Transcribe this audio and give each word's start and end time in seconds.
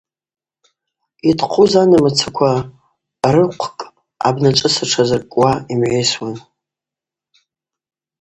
Йтхъуз 1.29 1.73
анамыцаква 1.81 2.51
рырхъвкӏ 3.33 3.83
абначвыцӏа 4.27 4.85
тшазыркӏуа 4.89 5.51
йымгӏвайсуан. 5.69 6.35